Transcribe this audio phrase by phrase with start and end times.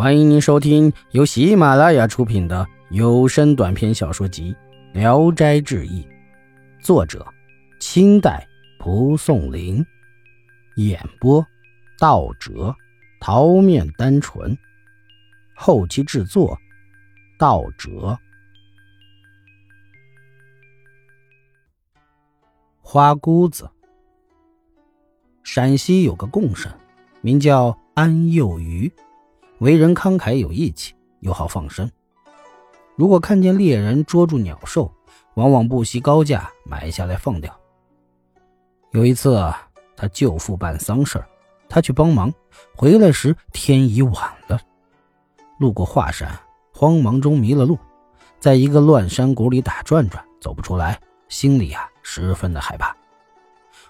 [0.00, 4.56] 欢迎您收听由喜马拉雅出品的有声短篇小说集
[4.98, 6.02] 《聊斋志异》，
[6.82, 7.22] 作者：
[7.78, 8.48] 清代
[8.78, 9.84] 蒲松龄，
[10.76, 11.46] 演播：
[11.98, 12.74] 道哲、
[13.20, 14.56] 桃面单纯，
[15.54, 16.58] 后期制作：
[17.38, 18.18] 道哲。
[22.80, 23.68] 花姑子，
[25.42, 26.72] 陕西有个贡生，
[27.20, 28.90] 名叫安幼鱼。
[29.60, 31.90] 为人慷慨有义气，又好放生。
[32.96, 34.90] 如果看见猎人捉住鸟兽，
[35.34, 37.54] 往往不惜高价买下来放掉。
[38.92, 39.38] 有一次，
[39.94, 41.22] 他舅父办丧事
[41.68, 42.32] 他去帮忙，
[42.74, 44.14] 回来时天已晚
[44.48, 44.58] 了。
[45.58, 46.28] 路过华山，
[46.72, 47.78] 慌忙中迷了路，
[48.38, 50.98] 在一个乱山谷里打转转，走不出来，
[51.28, 52.96] 心里啊十分的害怕。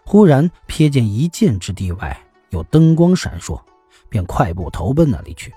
[0.05, 3.61] 忽然瞥见一箭之地外有灯光闪烁，
[4.09, 5.55] 便快步投奔那里去。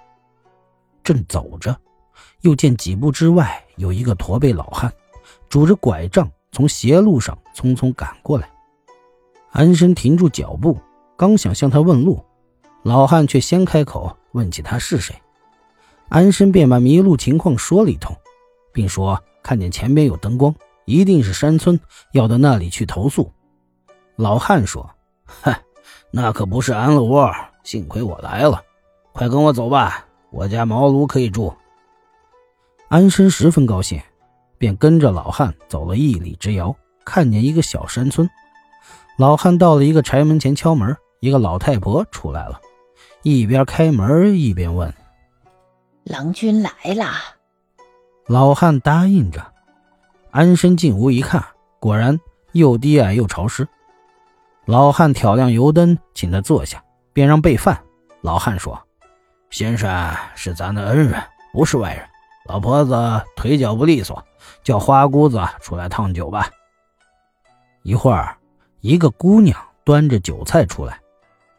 [1.04, 1.76] 正走着，
[2.42, 4.92] 又见几步之外有一个驼背老汉，
[5.50, 8.50] 拄着拐杖从斜路上匆匆赶过来。
[9.52, 10.80] 安生停住脚步，
[11.16, 12.24] 刚想向他问路，
[12.84, 15.16] 老汉却先开口问起他是谁。
[16.10, 18.16] 安生便把迷路情况说了一通，
[18.72, 20.54] 并说看见前边有灯光，
[20.86, 21.80] 一定是山村，
[22.14, 23.32] 要到那里去投宿。
[24.16, 24.90] 老汉说
[25.26, 25.60] ：“嗨，
[26.12, 27.32] 那可不是安乐窝，
[27.64, 28.62] 幸亏我来了，
[29.12, 31.54] 快跟我走吧。”我家茅庐可以住。
[32.90, 34.02] 安生十分高兴，
[34.58, 38.28] 便跟着老汉走了一里之遥，看见一个小山村。
[39.20, 42.60] 老汉到了一个柴门前敲门，一个老太婆出来了，
[43.22, 44.92] 一边开门一边问
[46.04, 47.14] ：“郎君来啦？”
[48.26, 49.54] 老汉答应着。
[50.32, 51.46] 安生进屋一看，
[51.80, 52.20] 果然
[52.54, 53.68] 又低矮又潮湿。
[54.66, 57.80] 老汉挑亮油灯，请他坐下，便让备饭。
[58.22, 58.82] 老汉说。
[59.54, 61.24] 先生是咱的恩人，
[61.54, 62.04] 不是外人。
[62.46, 64.26] 老婆子腿脚不利索，
[64.64, 66.50] 叫花姑子出来烫酒吧。
[67.84, 68.36] 一会儿，
[68.80, 71.00] 一个姑娘端着酒菜出来，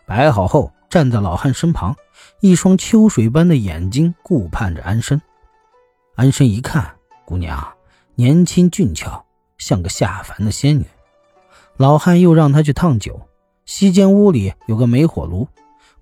[0.06, 1.94] 摆好后站在老汉身旁，
[2.40, 5.22] 一双秋水般的眼睛顾盼着安生。
[6.16, 7.74] 安生一看，姑娘
[8.16, 9.24] 年轻俊俏，
[9.56, 10.84] 像个下凡的仙女。
[11.76, 13.20] 老汉又让她去烫酒，
[13.64, 15.46] 西间屋里有个煤火炉。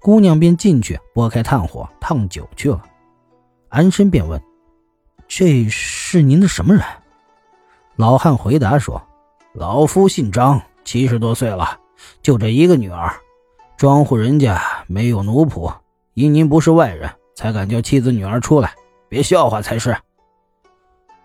[0.03, 2.83] 姑娘便进去拨开炭火烫酒去了。
[3.69, 4.43] 安生便问
[5.29, 6.83] ：“这是您的什么人？”
[7.97, 9.01] 老汉回答说
[9.55, 11.79] ：“老夫姓张，七十多岁了，
[12.21, 13.15] 就这一个女儿。
[13.77, 15.73] 庄户人家没有奴仆，
[16.15, 18.75] 因您不是外人，才敢叫妻子女儿出来，
[19.09, 19.97] 别笑话才是。”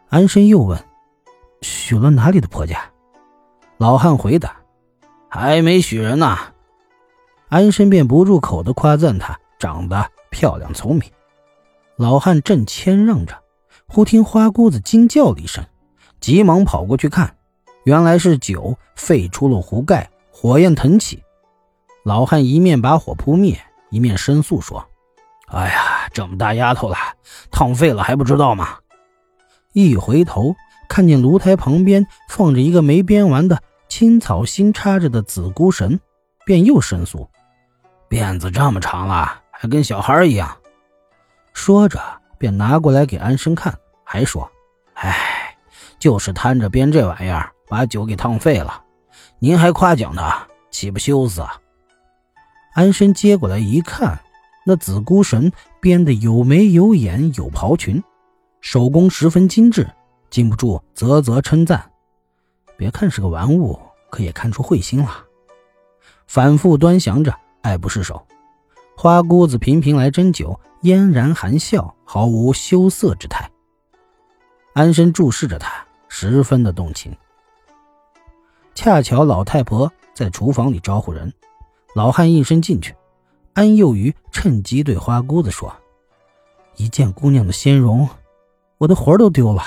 [0.10, 0.80] 安生又问
[1.62, 2.80] ：“许了哪里的婆家？”
[3.78, 4.56] 老汉回答
[5.30, 6.38] ：“还没许人呢。”
[7.50, 11.10] 安生便不住口的夸赞她长得漂亮聪明。
[11.96, 13.42] 老汉正谦让着，
[13.88, 15.66] 忽听花姑子惊叫了一声，
[16.20, 17.36] 急忙跑过去看，
[17.86, 21.24] 原来是酒沸出了壶盖，火焰腾起。
[22.04, 23.60] 老汉一面把火扑灭，
[23.90, 24.86] 一面申诉说
[25.48, 26.98] ：“哎呀，这么大丫头了，
[27.50, 28.78] 烫沸了还不知道吗？”
[29.74, 30.56] 一回头
[30.90, 36.00] 看见炉台旁边放着一个没编完的青草心插着的紫姑绳，
[36.46, 37.28] 便又申诉。
[38.10, 40.58] 辫子这么长了，还跟小孩一样。
[41.54, 42.00] 说着，
[42.38, 44.50] 便拿过来给安生看，还说
[44.96, 45.56] ：“哎，
[46.00, 48.84] 就是贪着编这玩意儿，把酒给烫废了。
[49.40, 51.46] 您还夸奖他，岂不羞死？”
[52.74, 54.20] 安生接过来一看，
[54.66, 55.52] 那紫孤神
[55.82, 58.02] 编的有眉有眼，有袍裙，
[58.62, 59.90] 手工十分精致，
[60.30, 61.92] 禁不住啧啧称赞。
[62.78, 63.80] 别看是个玩物，
[64.12, 65.26] 可也看出慧心了。
[66.28, 67.34] 反复端详着。
[67.68, 68.26] 爱不释手，
[68.96, 73.52] 花姑子频频来斟酒，嫣然含笑，毫无羞涩之态。
[74.72, 77.14] 安生注视着她，十分的动情。
[78.74, 81.34] 恰巧老太婆在厨房里招呼人，
[81.94, 82.96] 老汉应声进去。
[83.52, 85.76] 安幼鱼趁机对花姑子说
[86.78, 88.08] ：“一见姑娘的仙容，
[88.78, 89.62] 我的魂都丢了。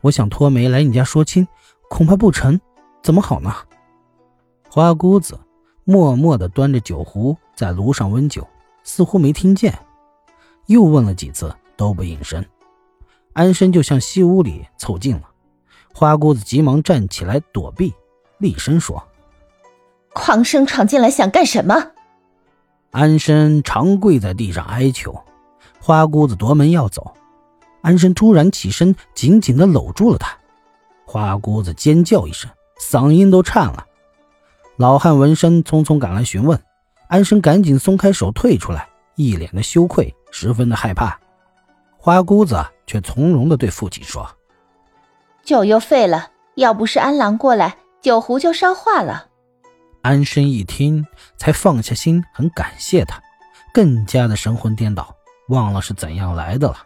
[0.00, 1.46] 我想托媒来你家说亲，
[1.88, 2.60] 恐怕不成，
[3.04, 3.54] 怎么好呢？”
[4.68, 5.38] 花姑子。
[5.90, 8.46] 默默地端着酒壶在炉上温酒，
[8.84, 9.76] 似乎没听见。
[10.66, 12.46] 又问了几次，都不应声。
[13.32, 15.22] 安生就向西屋里凑近了，
[15.92, 17.92] 花姑子急忙站起来躲避，
[18.38, 19.02] 厉声说
[20.14, 21.90] ：“狂生闯进来想干什么？”
[22.92, 25.20] 安生长跪在地上哀求，
[25.80, 27.12] 花姑子夺门要走。
[27.82, 30.38] 安生突然起身，紧紧地搂住了她。
[31.04, 32.48] 花姑子尖叫一声，
[32.80, 33.86] 嗓音都颤了。
[34.80, 36.58] 老汉闻声，匆匆赶来询问，
[37.06, 41.20] 安生赶紧松开手，退出来，一脸的羞愧，十分的害怕。
[41.98, 44.26] 花姑子却从容的对父亲说
[45.44, 49.26] ：“酒又废了，要不是安郎过来，酒壶就烧化了。”
[50.00, 51.06] 安生一听，
[51.36, 53.22] 才放下心，很感谢他，
[53.74, 55.14] 更加的神魂颠倒，
[55.48, 56.78] 忘了是怎样来的了。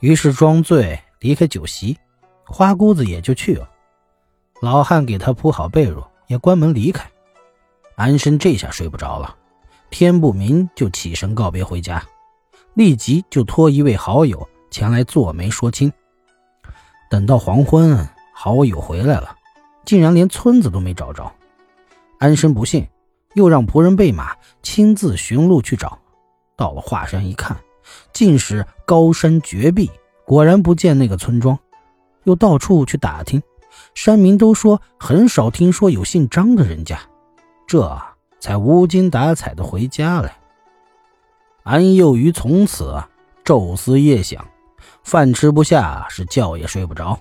[0.00, 1.96] 于是装醉离开酒席，
[2.44, 3.70] 花姑子也就去了。
[4.60, 7.08] 老汉给他铺好被褥，也关门离开。
[7.96, 9.34] 安生这下睡不着了，
[9.90, 12.02] 天不明就起身告别回家，
[12.74, 15.92] 立即就托一位好友前来做媒说亲。
[17.08, 19.36] 等到黄昏，好友回来了，
[19.84, 21.32] 竟然连村子都没找着。
[22.18, 22.86] 安生不信，
[23.34, 25.98] 又让仆人备马，亲自寻路去找。
[26.56, 27.56] 到了华山一看，
[28.12, 29.90] 竟是高山绝壁，
[30.24, 31.58] 果然不见那个村庄。
[32.24, 33.40] 又到处去打听，
[33.94, 36.98] 山民都说很少听说有姓张的人家，
[37.66, 38.00] 这
[38.40, 40.38] 才无精打采的回家来。
[41.62, 43.02] 安幼鱼从此
[43.44, 44.46] 昼思夜想，
[45.02, 47.18] 饭吃不下，是觉也睡不着，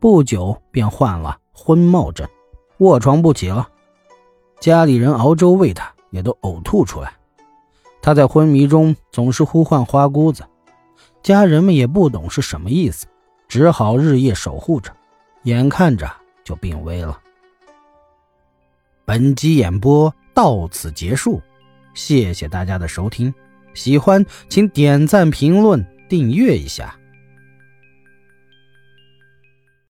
[0.00, 2.26] 不久便患了昏冒症，
[2.78, 3.68] 卧床不起了。
[4.58, 7.12] 家里人熬粥喂他，也都呕吐出来。
[8.00, 10.44] 他在昏迷中总是呼唤花姑子，
[11.22, 13.06] 家人们也不懂是什么意思，
[13.46, 14.95] 只好日夜守护着，
[15.46, 16.10] 眼看着
[16.42, 17.16] 就病危了。
[19.04, 21.40] 本集演播到此结束，
[21.94, 23.32] 谢谢大家的收听，
[23.72, 26.98] 喜欢请点赞、评论、订阅一下。